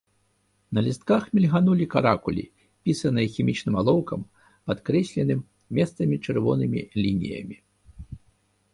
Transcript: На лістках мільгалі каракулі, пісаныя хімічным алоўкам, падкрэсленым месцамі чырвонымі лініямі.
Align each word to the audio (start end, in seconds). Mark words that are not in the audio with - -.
На 0.77 0.81
лістках 0.85 1.27
мільгалі 1.37 1.87
каракулі, 1.95 2.43
пісаныя 2.89 3.31
хімічным 3.35 3.75
алоўкам, 3.83 4.27
падкрэсленым 4.71 5.39
месцамі 5.81 6.15
чырвонымі 6.29 6.79
лініямі. 7.05 7.55